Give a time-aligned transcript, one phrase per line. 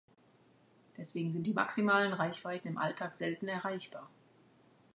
[0.97, 4.09] Deswegen sind die maximalen Reichweiten im Alltag selten erreichbar.